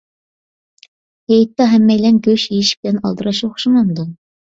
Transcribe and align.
ھېيتتا 1.31 1.67
ھەممەيلەن 1.73 2.17
گۆش 2.29 2.45
يېيىش 2.53 2.71
بىلەن 2.79 2.97
ئالدىراش 3.03 3.43
ئوخشىمامدۇ؟ 3.49 4.07